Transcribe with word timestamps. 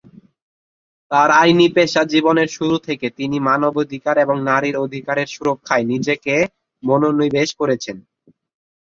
তার 1.11 1.29
আইনি 1.41 1.67
পেশা 1.75 2.01
জীবনের 2.13 2.49
শুরু 2.49 2.75
থেকে, 2.87 3.07
তিনি 3.19 3.37
মানবাধিকার 3.47 4.15
এবং 4.17 4.37
নারীর 4.49 4.75
অধিকারের 4.77 5.27
সুরক্ষায় 5.27 5.85
নিজেকে 5.91 6.35
মনোনিবেশ 6.83 7.49
করেছেন। 7.59 7.97